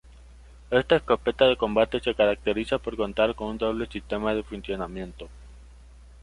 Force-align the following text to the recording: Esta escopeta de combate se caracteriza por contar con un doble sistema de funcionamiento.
Esta 0.71 0.95
escopeta 0.95 1.45
de 1.45 1.57
combate 1.57 1.99
se 1.99 2.15
caracteriza 2.15 2.79
por 2.79 2.97
contar 2.97 3.35
con 3.35 3.49
un 3.49 3.59
doble 3.59 3.85
sistema 3.85 4.33
de 4.33 4.41
funcionamiento. 4.41 5.29